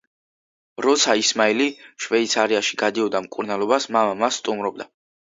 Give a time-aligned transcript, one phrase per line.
[0.85, 1.69] როცა ისმაილი
[2.07, 4.95] შვეიცარიაში გადიოდა მკურნალობას მამა მას სტუმრობდა.